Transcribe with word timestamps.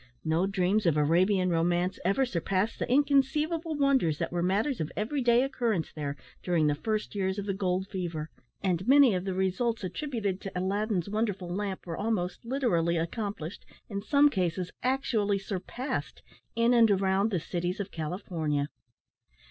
No 0.25 0.47
dreams 0.47 0.87
of 0.87 0.97
Arabian 0.97 1.51
romance 1.51 1.99
ever 2.03 2.25
surpassed 2.25 2.79
the 2.79 2.91
inconceivable 2.91 3.75
wonders 3.75 4.17
that 4.17 4.31
were 4.31 4.41
matters 4.41 4.81
of 4.81 4.91
every 4.97 5.21
day 5.21 5.43
occurrence 5.43 5.93
there 5.93 6.17
during 6.41 6.65
the 6.65 6.73
first 6.73 7.13
years 7.13 7.37
of 7.37 7.45
the 7.45 7.53
gold 7.53 7.87
fever; 7.87 8.31
and 8.63 8.87
many 8.87 9.13
of 9.13 9.25
the 9.25 9.33
results 9.35 9.83
attributed 9.83 10.41
to 10.41 10.51
Aladdin's 10.57 11.07
wonderful 11.07 11.53
lamp 11.53 11.85
were 11.85 11.97
almost 11.97 12.43
literally 12.43 12.97
accomplished 12.97 13.63
in 13.89 14.01
some 14.01 14.27
cases 14.29 14.71
actually 14.81 15.37
surpassed 15.37 16.23
in 16.55 16.73
and 16.73 16.89
around 16.89 17.29
the 17.29 17.39
cities 17.39 17.79
of 17.79 17.91
California. 17.91 18.69